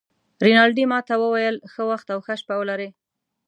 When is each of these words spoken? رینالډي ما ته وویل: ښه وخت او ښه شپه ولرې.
رینالډي 0.45 0.85
ما 0.91 0.99
ته 1.07 1.13
وویل: 1.21 1.55
ښه 1.71 1.83
وخت 1.91 2.07
او 2.13 2.19
ښه 2.25 2.33
شپه 2.41 2.55
ولرې. 2.57 2.89